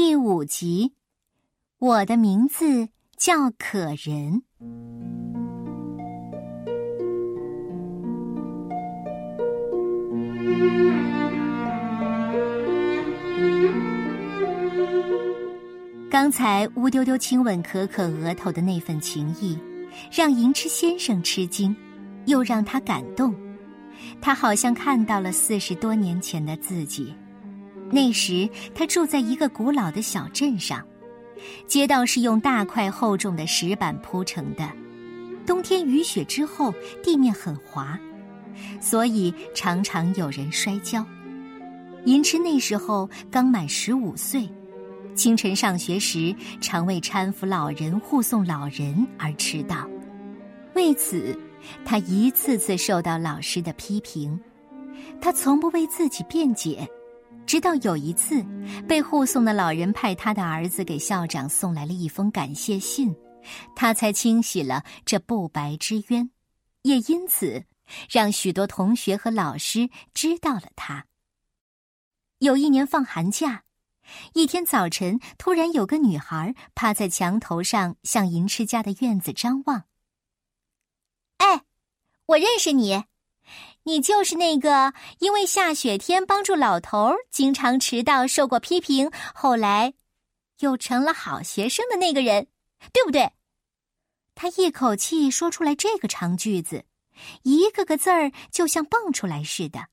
[0.00, 0.92] 第五集，
[1.80, 4.44] 我的名字叫可人。
[16.08, 19.58] 刚才乌丢丢亲吻可可额头的那份情谊，
[20.12, 21.74] 让银痴先生吃惊，
[22.26, 23.34] 又让他感动。
[24.20, 27.12] 他好像看到了四十多年前的自己。
[27.90, 30.86] 那时，他住在一个古老的小镇上，
[31.66, 34.70] 街道是用大块厚重的石板铺成的。
[35.46, 37.98] 冬天雨雪之后，地面很滑，
[38.80, 41.04] 所以常常有人摔跤。
[42.04, 44.46] 银痴那时候刚满十五岁，
[45.14, 49.88] 清晨上学时常为搀扶老人、护送老人而迟到，
[50.74, 51.34] 为此，
[51.86, 54.38] 他一次次受到老师的批评。
[55.20, 56.86] 他从不为自己辩解。
[57.48, 58.44] 直到有一次，
[58.86, 63.16] 被护送的老人派他的儿子给校长送来了一封感谢信，
[63.74, 66.30] 他才清洗了这不白之冤，
[66.82, 67.64] 也因此
[68.10, 71.06] 让许多同学和老师知道了他。
[72.40, 73.64] 有一年放寒假，
[74.34, 79.84] 一天早晨，突然有个女孩趴在墙头上向银痴家的院子张望。
[81.38, 81.62] 哎，
[82.26, 83.04] 我认识你。
[83.88, 89.94] 你就是那个因为下雪天帮助老头儿经常迟到受过批评，后来
[90.58, 92.48] 又成了好学生的那个人，
[92.92, 93.32] 对不对？
[94.34, 96.84] 他一口气说出来这个长句子，
[97.44, 99.86] 一个个字儿就像蹦出来似的。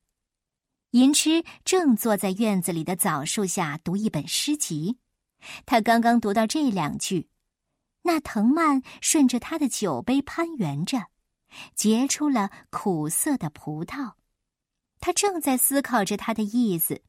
[0.92, 4.98] 银痴正坐在院子里的枣树下读一本诗集，
[5.66, 7.30] 他刚刚读到这两句，
[8.02, 11.08] 那藤蔓顺着他的酒杯攀援着。
[11.76, 14.14] 结出了苦涩的葡萄，
[15.00, 17.04] 他正在思考着他的意思，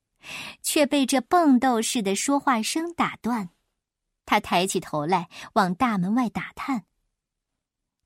[0.62, 3.50] 却被这蹦豆似的说话声打断。
[4.24, 6.84] 他抬起头来，往大门外打探：“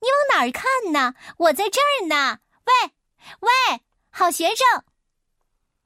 [0.01, 1.15] 你往哪儿看呢？
[1.39, 2.41] 我在这儿呢！
[2.67, 2.93] 喂，
[3.41, 4.85] 喂，好学生！”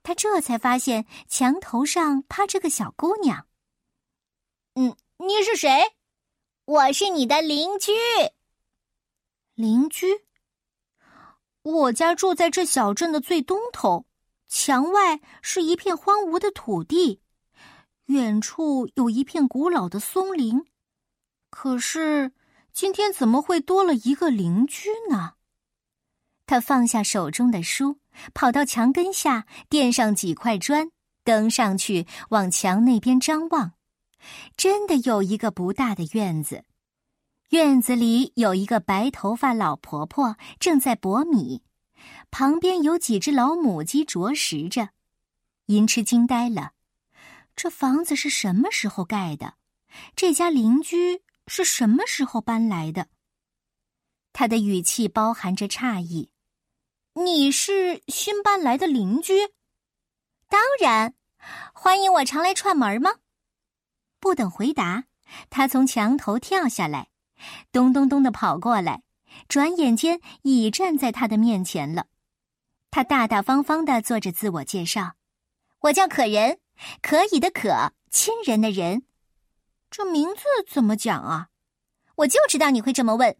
[0.03, 3.47] 他这才发现墙头上趴着个小姑娘。
[4.75, 5.95] “嗯，你是谁？
[6.65, 7.93] 我是你的邻居。
[9.55, 10.27] 邻居。”
[11.65, 14.05] 我家住在这小镇的最东头，
[14.49, 17.21] 墙外是一片荒芜的土地，
[18.07, 20.63] 远处有一片古老的松林。
[21.49, 22.33] 可是
[22.75, 25.33] 今天怎么会多了一个邻居呢？
[26.45, 27.97] 他放下手中的书，
[28.35, 30.91] 跑到墙根下垫上几块砖，
[31.25, 33.73] 登上去往墙那边张望。
[34.55, 36.65] 真的有一个不大的院子。
[37.55, 41.63] 院子里有一个白头发老婆婆正在剥米，
[42.33, 44.89] 旁边有几只老母鸡啄食着。
[45.67, 46.73] 银痴惊呆了，
[47.55, 49.55] 这房子是什么时候盖的？
[50.17, 53.07] 这家邻居是什么时候搬来的？
[54.33, 56.31] 他的语气包含着诧异
[57.15, 59.33] ：“你是新搬来的邻居？
[60.49, 61.15] 当然，
[61.73, 63.13] 欢迎我常来串门吗？”
[64.19, 65.05] 不等回答，
[65.51, 67.11] 他从墙头跳下来。
[67.73, 69.03] 咚咚咚的跑过来，
[69.49, 72.07] 转眼间已站在他的面前了。
[72.91, 75.15] 他大大方方的做着自我介绍
[75.83, 76.61] ：“我叫可人，
[77.03, 79.03] 可以的可，亲人的人。
[79.91, 81.49] 这名字怎么讲啊？
[82.17, 83.37] 我就知道你会这么问。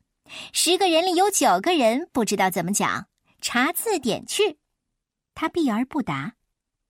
[0.53, 3.07] 十个人里有九个人不知道怎么讲，
[3.41, 4.59] 查字典去。”
[5.37, 6.35] 他避而不答，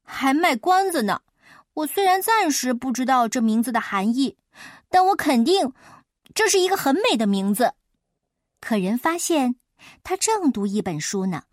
[0.03, 1.21] 还卖关子呢。
[1.75, 4.39] 我虽然暂时不知道这名字的含义，
[4.89, 5.73] 但我肯定。
[6.35, 7.75] 这是一个很美的名字，
[8.61, 9.57] 可人发现
[10.03, 11.45] 他正读一本书呢，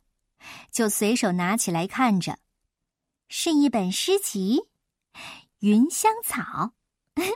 [0.72, 2.40] 就随手拿起来看着，
[3.30, 4.62] 是一本诗集
[5.60, 6.74] 《云香草》，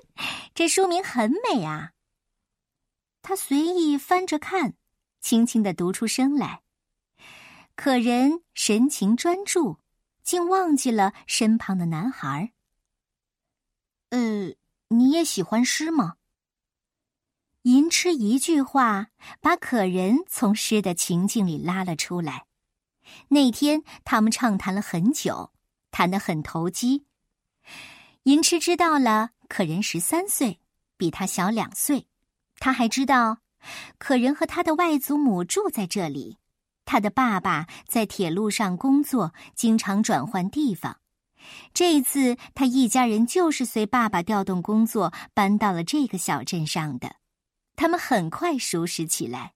[0.56, 1.92] 这书名很美啊。
[3.22, 4.74] 他随意翻着看，
[5.22, 6.64] 轻轻的读出声来。
[7.76, 9.80] 可人神情专注，
[10.24, 12.54] 竟忘记了身旁的男孩。
[14.10, 14.54] 呃，
[14.88, 16.18] 你也喜欢诗吗？
[17.66, 19.08] 银痴一句话，
[19.42, 22.46] 把可人从诗的情境里拉了出来。
[23.30, 25.52] 那天他们畅谈了很久，
[25.90, 27.06] 谈得很投机。
[28.26, 30.60] 银痴知道了可人十三岁，
[30.96, 32.06] 比他小两岁。
[32.60, 33.40] 他还知道，
[33.98, 36.38] 可人和他的外祖母住在这里。
[36.86, 41.00] 他的爸爸在铁路上工作，经常转换地方。
[41.74, 47.16] 这一次他一家人就是随爸爸调动工作，搬到了这个小镇上的。
[47.76, 49.54] 他们很快熟识起来，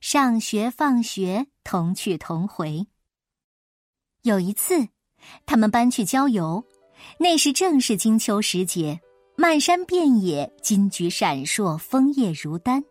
[0.00, 2.86] 上学放学同去同回。
[4.22, 4.88] 有一次，
[5.46, 6.64] 他们搬去郊游，
[7.18, 9.00] 那时正是金秋时节，
[9.36, 12.82] 漫山遍野，金菊闪烁，枫叶如丹。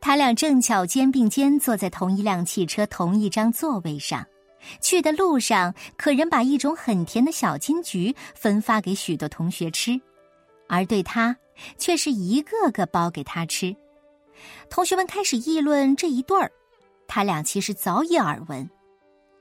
[0.00, 4.24] 他俩正巧肩并肩坐在同一辆汽车同一张座位上。
[4.80, 10.00] 去的路上，可人把一种很甜的小金桔分发给许多同学吃，
[10.68, 11.36] 而对他
[11.78, 13.74] 却是一个个包给他吃。
[14.68, 16.50] 同学们开始议论这一对儿，
[17.06, 18.68] 他俩其实早已耳闻。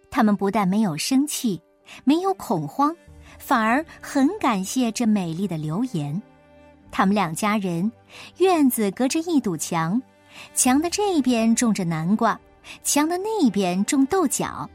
[0.10, 1.62] 他们不但没有生气，
[2.04, 2.96] 没有恐慌，
[3.40, 6.22] 反而很感谢这美丽的留言。
[6.92, 7.92] 他们两家人
[8.38, 10.00] 院子隔着一堵墙，
[10.54, 12.40] 墙的这边种着南瓜，
[12.84, 14.70] 墙的那边种豆角。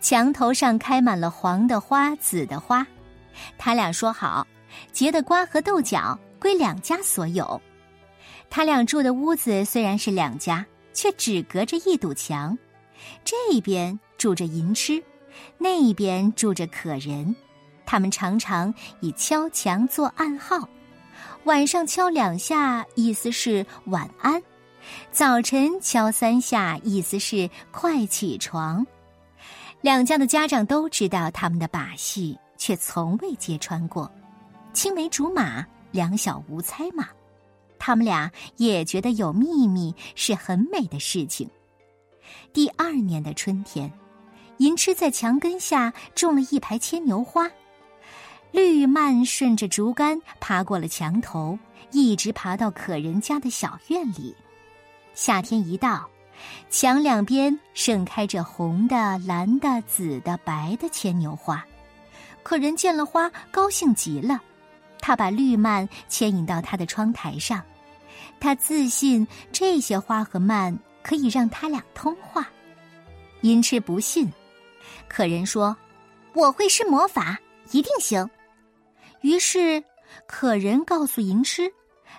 [0.00, 2.86] 墙头上开满了黄的花、紫的花，
[3.58, 4.46] 他俩说好，
[4.92, 7.60] 结的瓜和豆角归两家所有。
[8.48, 12.56] 他俩住的屋子虽然是两家，却只隔着一堵墙，
[13.24, 15.02] 这边住着银痴，
[15.58, 17.34] 那边住着可人。
[17.84, 20.68] 他们常常以敲墙做暗号，
[21.44, 24.40] 晚上敲两下，意思是晚安；
[25.12, 28.86] 早晨敲三下，意思是快起床。
[29.82, 34.10] 两家的家长都知道他们的把戏，却从未揭穿过。
[34.72, 35.64] 青梅竹马，
[35.96, 37.08] 两小无猜嘛。
[37.78, 41.50] 他们俩也觉得有秘密是很美的事情。
[42.52, 43.92] 第二年的春天，
[44.58, 47.50] 银痴在墙根下种了一排牵牛花，
[48.52, 51.58] 绿蔓顺着竹竿爬过了墙头，
[51.90, 54.34] 一直爬到可人家的小院里。
[55.14, 56.08] 夏天一到。
[56.68, 61.64] 墙两边盛开着红的、蓝的、紫的、白的牵牛花，
[62.42, 64.38] 可人见了花高兴极了。
[65.06, 67.62] 他把绿蔓牵引到他的窗台上，
[68.40, 72.44] 他自信这些花和蔓可以让他俩通话。
[73.42, 74.28] 银痴不信，
[75.06, 75.76] 可人说
[76.34, 77.38] ：“我会施魔法，
[77.70, 78.28] 一定行。”
[79.22, 79.80] 于是，
[80.26, 81.72] 可人告诉银痴，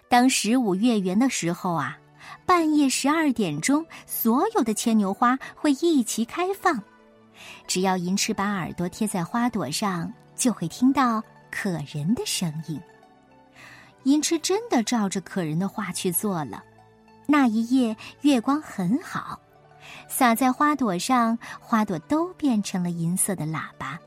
[0.07, 1.97] 当十五月圆的时候啊。
[2.45, 6.81] 半夜十二点钟，所有的牵牛花会一齐开放。
[7.67, 12.81] 只要银翅把耳朵贴在花朵上，就会听到可人的声音。
[14.03, 16.63] 银池真的照着可人的话去做了。
[17.25, 19.39] 那一夜月光很好，
[20.07, 23.99] 洒在花朵上，花朵都变成了银色的喇叭。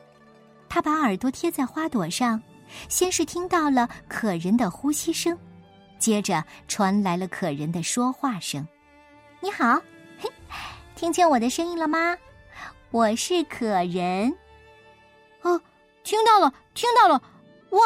[0.69, 2.40] 他把耳朵贴在花朵上，
[2.88, 5.37] 先是听到了可人的呼吸声。
[5.98, 8.66] 接着传来了可人的说话声
[9.42, 9.75] ：“你好，
[10.19, 10.31] 嘿，
[10.96, 12.16] 听见我的声音了吗？
[12.90, 14.34] 我是可人。
[15.42, 15.60] 哦，
[16.04, 17.20] 听到了，听到了！
[17.70, 17.81] 哇，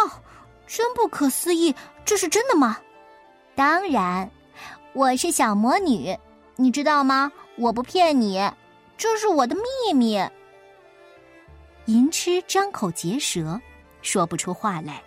[0.67, 2.79] 真不可思议，这是真的吗？
[3.55, 4.31] 当然，
[4.93, 6.17] 我是小魔女，
[6.57, 7.31] 你知道吗？
[7.57, 8.41] 我不骗你，
[8.97, 10.19] 这是我的秘密。”
[11.87, 13.61] 银痴张口结舌，
[14.01, 15.03] 说不出话来。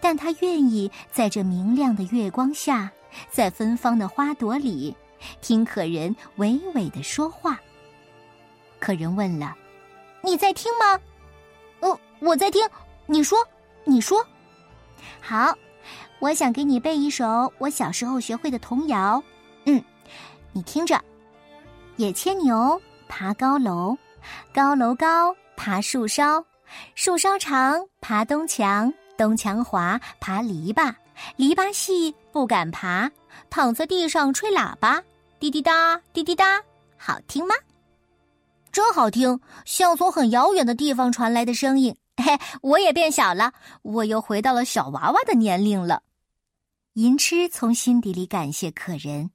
[0.00, 2.90] 但他愿意在这明亮的月光下，
[3.30, 4.94] 在芬芳的花朵里，
[5.40, 7.58] 听可人娓娓的说话。
[8.78, 9.56] 可人问了
[10.22, 11.00] ：“你在听吗
[11.80, 12.64] ？”“哦，我在听。
[13.06, 13.38] ”“你说，
[13.84, 14.24] 你说。
[15.20, 15.54] ”“好，
[16.20, 19.22] 我想给你背一首我小时候学会的童谣。
[19.64, 19.82] 嗯，
[20.52, 21.00] 你听着：
[21.96, 23.96] 野牵牛爬高楼，
[24.52, 26.44] 高楼高爬树梢，
[26.94, 28.92] 树梢长爬东墙。
[29.14, 30.92] 东墙滑，爬篱笆，
[31.36, 33.08] 篱笆细，不敢爬，
[33.50, 35.00] 躺在地上吹喇叭，
[35.38, 36.60] 滴滴答，滴滴答，
[36.96, 37.54] 好听吗？
[38.72, 41.94] 真好听，像从很遥远的地方传来的声音。
[42.16, 43.52] 嘿， 我也变小了，
[43.82, 46.02] 我又回到了小娃娃的年龄了。
[46.94, 49.30] 银痴从心底里感谢客人。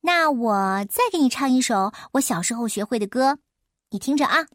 [0.00, 3.38] 那我再给你唱一首我小时候学会的歌，
[3.90, 4.46] 你听着啊，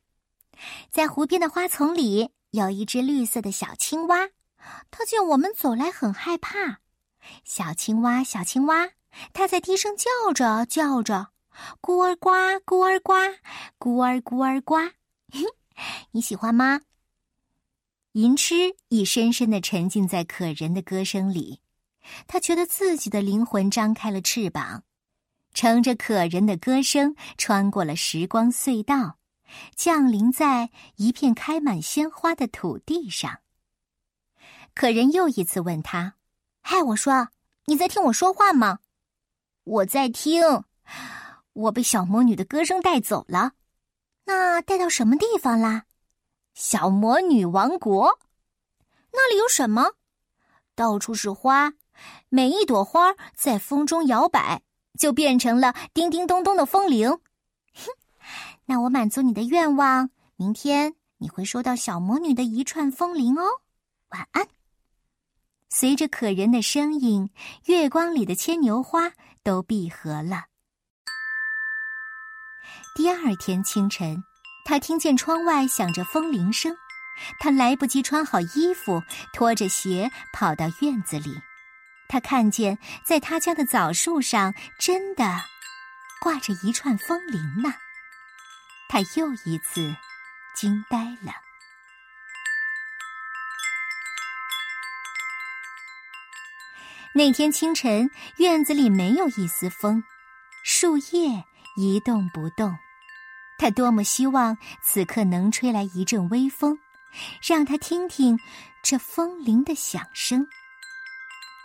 [0.92, 2.32] 在湖边的花丛里。
[2.52, 4.30] 有一只绿色的小青蛙，
[4.92, 6.82] 它见我们走来很害怕。
[7.44, 8.92] 小青蛙，小青蛙，
[9.34, 11.30] 它在低声叫着叫着
[11.82, 12.30] ：“咕儿呱，
[12.64, 13.14] 咕儿呱，
[13.80, 14.76] 咕儿咕儿呱。”
[16.12, 16.82] 你喜欢吗？
[18.14, 21.62] 银痴已深深的沉浸在可人的歌声里，
[22.28, 24.84] 他觉得自己的灵魂张开了翅膀，
[25.54, 29.18] 乘着可人的歌声穿过了时光隧道。
[29.76, 33.42] 降临在一片开满鲜花的土地上。
[34.74, 36.16] 可人又一次问他
[36.62, 37.28] ：“嗨，我说，
[37.66, 38.80] 你在听我说话吗
[39.64, 40.64] ？”“我在听。
[41.54, 43.52] ”“我被小魔女的歌声带走了。
[44.26, 45.86] ”“那带到什么地方啦
[46.54, 48.20] ？”“小魔女王国。
[49.12, 49.94] ”“那里有什么
[50.76, 51.74] ？”“到处是花，
[52.30, 54.62] 每一朵花在风中摇摆，
[54.98, 57.10] 就变成了叮叮咚咚的风铃。”
[57.74, 57.92] 哼。
[58.66, 63.44] 那我满足你的愿望，明天你会收到小魔女的一串风铃哦。
[64.10, 64.48] 晚安。
[65.70, 67.30] 随着可人的声音，
[67.66, 69.12] 月光里的牵牛花
[69.44, 70.46] 都闭合了。
[72.96, 74.24] 第二天清晨，
[74.66, 76.78] 他听见窗外响着风铃声，
[77.40, 79.02] 他来不及穿好衣服，
[79.34, 81.42] 拖着鞋跑到院子里。
[82.08, 85.26] 他看见在他家的枣树上真的
[86.22, 87.74] 挂着一串风铃呢。
[88.88, 89.96] 他又一次
[90.56, 91.34] 惊呆了。
[97.16, 100.04] 那天清晨，院子里没有一丝风，
[100.64, 101.44] 树叶
[101.76, 102.78] 一动不动。
[103.64, 106.78] 他多么希望此刻能吹来一阵微风，
[107.42, 108.38] 让他听听
[108.84, 110.46] 这风铃的响声。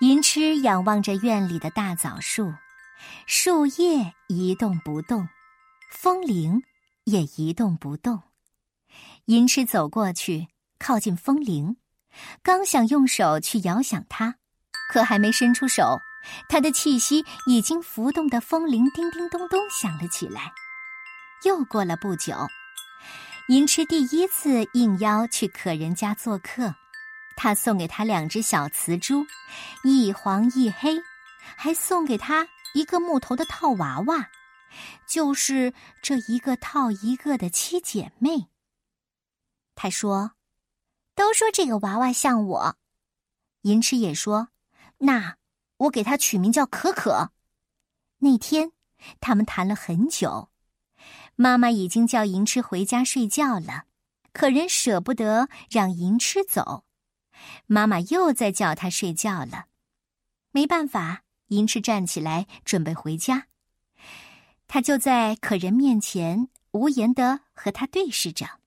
[0.01, 2.55] 银痴仰望着院里的大枣树，
[3.27, 5.29] 树叶一动不动，
[5.91, 6.63] 风铃
[7.03, 8.23] 也一动不动。
[9.25, 10.47] 银痴走过去，
[10.79, 11.79] 靠近风铃，
[12.45, 14.37] 刚想用手去摇响它。
[14.89, 15.99] 可还没伸出手，
[16.49, 20.53] 他的气息已经浮动的风铃叮叮咚咚响了起来。
[21.45, 22.35] 又过了不久，
[23.49, 26.75] 银痴第一次应邀去可人家做客，
[27.37, 29.25] 他送给他两只小瓷猪，
[29.85, 30.99] 一黄一黑，
[31.57, 34.29] 还送给他一个木头的套娃娃，
[35.07, 38.49] 就是这一个套一个的七姐妹。
[39.75, 40.33] 他说
[41.15, 42.77] ：“都说这个娃娃像我。”
[43.63, 44.49] 银痴也说。
[45.01, 45.37] 那
[45.77, 47.31] 我给他取名叫可可。
[48.19, 48.73] 那天
[49.21, 50.48] 他们谈了很久，
[51.41, 53.85] 妈妈已经叫银痴回家睡觉了，
[54.33, 56.83] 可人舍不得让银痴走，
[57.67, 59.67] 妈妈又在叫他睡觉了。
[60.51, 63.47] 没办法，银痴站起来准备回家，
[64.67, 68.59] 他就在可人面前无言的和他对视着。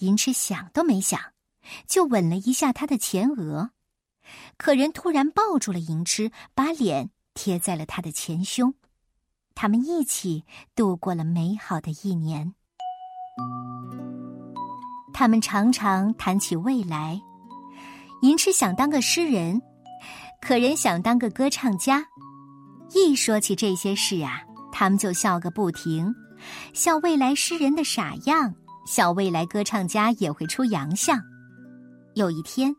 [0.00, 1.32] 银痴想都没想，
[1.86, 3.70] 就吻了一下他的前额。
[4.58, 8.74] 可人突然抱住了银痴，把脸贴在了他的前胸。
[9.54, 12.54] 他们一起度过了美好的一年。
[15.12, 17.20] 他们常常谈起未来。
[18.22, 19.60] 银痴想当个诗人，
[20.40, 22.04] 可人想当个歌唱家。
[22.94, 24.42] 一说起这些事啊，
[24.72, 26.14] 他们就笑个不停，
[26.74, 28.54] 笑未来诗人的傻样，
[28.86, 31.20] 笑未来歌唱家也会出洋相。
[32.14, 32.74] 有一天。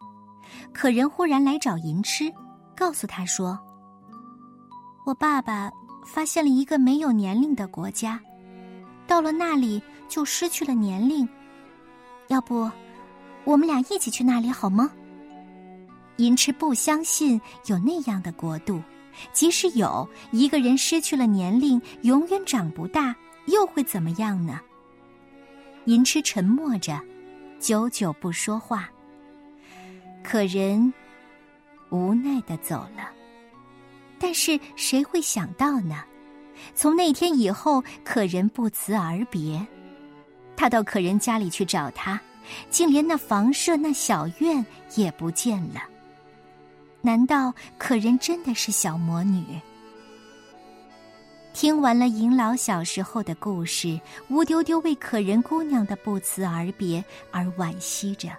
[0.73, 2.29] 可人忽然来找银痴，
[2.75, 3.57] 告诉他说
[5.07, 5.71] ：“我爸爸
[6.03, 8.19] 发现了一个没有年龄的国家，
[9.07, 11.27] 到了那里就失去了年龄。
[12.27, 12.69] 要不，
[13.43, 14.91] 我们俩一起去那里好吗？”
[16.17, 18.81] 银痴不相信有那样的国度，
[19.33, 23.15] 即使有一个人失去了年龄，永远长不大，
[23.47, 24.59] 又会怎么样呢？
[25.85, 26.99] 银痴沉默着，
[27.59, 28.89] 久久不说话。
[30.23, 30.93] 可人
[31.89, 33.09] 无奈的走了，
[34.21, 36.03] 但是谁会想到呢？
[36.75, 39.65] 从那天以后，可人不辞而别。
[40.55, 42.21] 他到可人家里去找他，
[42.69, 44.63] 竟连那房舍、那小院
[44.95, 45.81] 也不见了。
[47.01, 49.43] 难道可人真的是小魔女？
[51.51, 53.99] 听完了银老小时候的故事，
[54.29, 58.29] 乌丢丢为可人姑娘的不辞而别而惋惜着。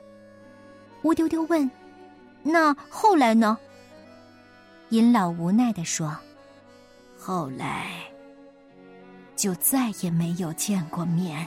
[1.03, 1.69] 乌丢丢问
[2.45, 3.59] ：“那后来呢？”
[4.93, 6.15] 银老无奈的说
[7.19, 7.93] ：“后来
[9.35, 11.47] 就再也没有见过面。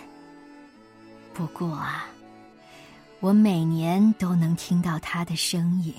[1.32, 2.08] 不过啊，
[3.20, 5.94] 我每年都能听到他的声音。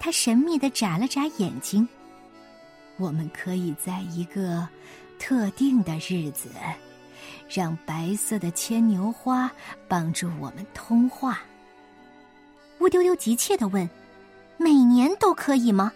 [0.00, 1.86] 他神秘的眨了眨眼睛。
[2.96, 4.66] 我们可以在一个
[5.18, 6.48] 特定的日子，
[7.46, 9.52] 让白色的牵牛花
[9.86, 11.40] 帮助我们通话。”
[12.80, 13.86] 乌丢丢急切的问
[14.56, 15.92] ：“每年都可以吗？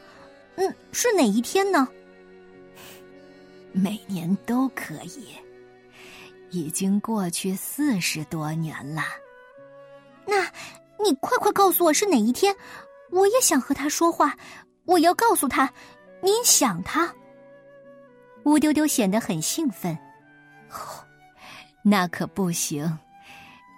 [0.57, 1.89] 嗯，是哪一天呢？”
[3.73, 5.29] 每年都可以，
[6.51, 9.03] 已经过去四十多年了。
[10.27, 10.43] 那，
[11.03, 12.55] 你快快告诉我是哪一天，
[13.11, 14.37] 我也想和他说话。
[14.85, 15.73] 我要告诉他，
[16.23, 17.13] 您想他。
[18.45, 19.97] 乌丢丢显得很兴奋。
[20.71, 20.77] 哦，
[21.83, 22.99] 那可不行，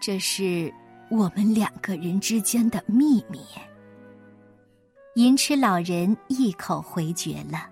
[0.00, 0.72] 这是。
[1.10, 3.44] 我们两个人之间的秘密。
[5.14, 7.68] 银痴老人一口回绝了。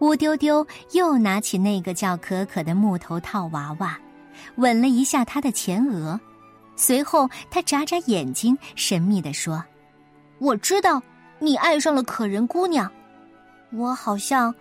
[0.00, 3.96] 乌丢丢又拿起那个叫可可的木头套娃娃，
[4.56, 6.18] 吻了一下他的前额，
[6.74, 9.64] 随后他眨眨眼睛，神秘地说
[10.38, 11.00] ：“我知道
[11.38, 12.90] 你爱上了可人姑娘，
[13.72, 14.52] 我好像，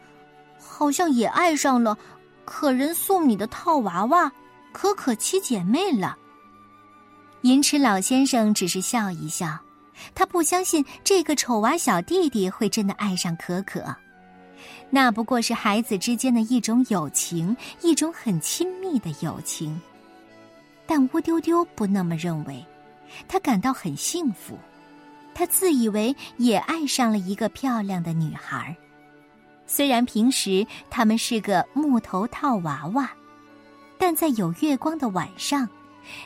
[0.59, 1.97] 好像也爱上了
[2.45, 4.31] 可人送你的套娃娃
[4.71, 6.15] 可可七姐妹了。”
[7.41, 9.57] 银池老先生只是笑一笑，
[10.13, 13.95] 他不相信这个丑娃小弟弟会真的爱上可可，
[14.89, 19.79] 那不过是孩子之间的一种友情，一种很亲密的友情。
[20.85, 22.63] 但乌丢丢不那么认为，
[23.27, 24.57] 他感到很幸福，
[25.33, 28.75] 他自以为也爱上了一个漂亮的女孩。
[29.65, 33.09] 虽然平时他们是个木头套娃娃，
[33.97, 35.67] 但在有月光的晚上，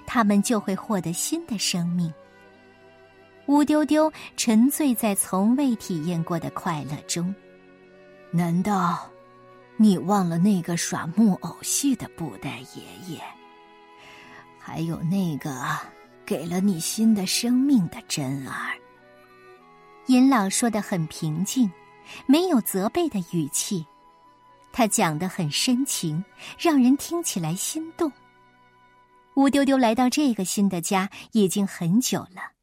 [0.06, 2.14] 他们就会获得新的生命。
[3.50, 7.34] 乌丢丢沉醉在从未体验过的快乐中。
[8.30, 9.10] 难道
[9.76, 13.20] 你忘了那个耍木偶戏的布袋爷爷？
[14.60, 15.52] 还有那个
[16.28, 18.78] 给了你新的生命的珍儿？
[20.06, 21.72] 银老说的很平静，
[22.28, 23.84] 没有责备的语气。
[24.72, 26.24] 他讲的很深情，
[26.60, 28.12] 让人听起来心动。
[29.38, 32.59] 乌丢丢来到这个新的家已经很久了。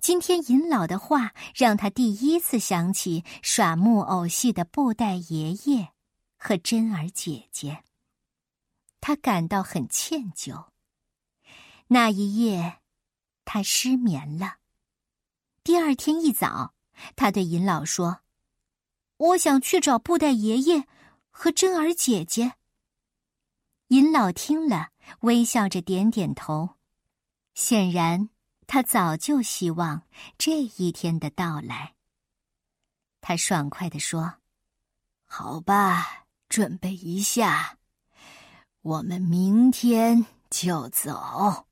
[0.00, 5.88] 今天尹老的话让他第一次想起耍木偶戏的布袋爷爷
[6.36, 7.84] 和珍儿姐姐，
[9.00, 10.66] 他感到很歉疚。
[11.88, 12.80] 那一夜，
[13.44, 14.56] 他失眠了。
[15.64, 16.74] 第二天一早，
[17.16, 18.20] 他对尹老说
[19.16, 20.84] ：“我想去找布袋爷爷
[21.30, 22.52] 和珍儿姐姐。”
[23.88, 26.76] 尹老听了，微笑着点点头，
[27.54, 28.28] 显然。
[28.68, 30.02] 他早就希望
[30.36, 31.94] 这一天的到来。
[33.22, 34.34] 他爽快地说
[35.24, 37.78] ：“好吧，准备一下，
[38.82, 41.66] 我们明天就走。”